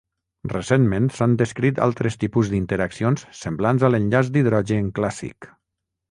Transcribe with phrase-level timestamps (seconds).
[0.51, 5.49] Recentment s'han descrit altres tipus d'interaccions semblants a l'enllaç d'hidrogen clàssic.